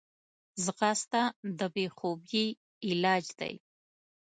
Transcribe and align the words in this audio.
ځغاسته 0.65 1.21
د 1.57 1.59
بېخوبي 1.73 2.45
علاج 2.89 3.25
دی 3.39 3.53